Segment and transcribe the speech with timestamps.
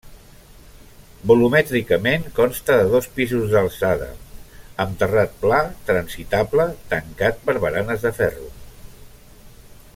[1.31, 4.09] Volumètricament consta de dos pisos d'alçada
[4.85, 8.51] amb terrat pla transitable tancat per baranes de ferro.